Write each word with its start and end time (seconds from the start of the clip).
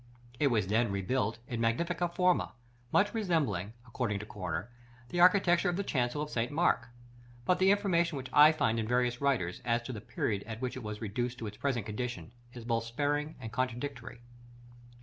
It 0.39 0.47
was 0.47 0.65
then 0.65 0.91
rebuilt 0.91 1.37
in 1.47 1.61
"magnifica 1.61 2.09
forma," 2.09 2.53
much 2.91 3.13
resembling, 3.13 3.73
according 3.85 4.17
to 4.17 4.25
Corner, 4.25 4.71
the 5.09 5.19
architecture 5.19 5.69
of 5.69 5.75
the 5.75 5.83
chancel 5.83 6.23
of 6.23 6.31
St. 6.31 6.51
Mark; 6.51 6.87
but 7.45 7.59
the 7.59 7.69
information 7.69 8.17
which 8.17 8.31
I 8.33 8.51
find 8.51 8.79
in 8.79 8.87
various 8.87 9.21
writers, 9.21 9.61
as 9.63 9.83
to 9.83 9.93
the 9.93 10.01
period 10.01 10.41
at 10.47 10.59
which 10.59 10.75
it 10.75 10.81
was 10.81 11.01
reduced 11.01 11.37
to 11.37 11.45
its 11.45 11.57
present 11.57 11.85
condition, 11.85 12.31
is 12.53 12.65
both 12.65 12.85
sparing 12.85 13.35
and 13.39 13.51
contradictory. 13.51 14.21